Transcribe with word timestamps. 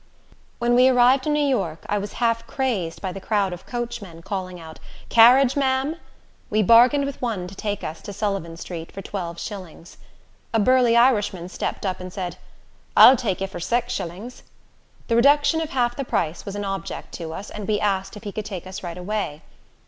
When 0.57 0.73
we 0.73 0.87
arrived 0.89 1.27
in 1.27 1.33
New 1.33 1.45
York, 1.45 1.85
I 1.87 1.99
was 1.99 2.13
half 2.13 2.47
crazed 2.47 3.03
by 3.03 3.11
the 3.11 3.21
crowd 3.21 3.53
of 3.53 3.67
coachmen 3.67 4.23
calling 4.23 4.59
out, 4.59 4.79
"Carriage, 5.09 5.55
ma'am?" 5.55 5.95
We 6.49 6.63
bargained 6.63 7.05
with 7.05 7.21
one 7.21 7.45
to 7.45 7.53
take 7.53 7.83
us 7.83 8.01
to 8.01 8.11
Sullivan 8.11 8.57
Street 8.57 8.91
for 8.91 9.03
twelve 9.03 9.39
shillings. 9.39 9.97
A 10.55 10.59
burly 10.59 10.97
Irishman 10.97 11.49
stepped 11.49 11.85
up 11.85 11.99
and 11.99 12.11
said, 12.11 12.37
"I'll 12.97 13.15
tak' 13.15 13.41
ye 13.41 13.45
for 13.45 13.59
sax 13.59 13.93
shillings." 13.93 14.41
The 15.07 15.15
reduction 15.15 15.61
of 15.61 15.69
half 15.69 15.95
the 15.95 16.03
price 16.03 16.47
was 16.47 16.55
an 16.55 16.65
object 16.65 17.11
to 17.19 17.31
us, 17.31 17.51
and 17.51 17.67
we 17.67 17.79
asked 17.79 18.17
if 18.17 18.23
he 18.23 18.31
could 18.31 18.45
take 18.45 18.65
us 18.65 18.81
right 18.81 18.97
away. 18.97 19.43